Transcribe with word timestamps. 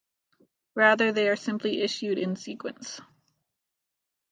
Rather, 0.73 1.11
they 1.11 1.29
are 1.29 1.35
simply 1.35 1.83
issued 1.83 2.17
in 2.17 2.35
sequence. 2.35 2.99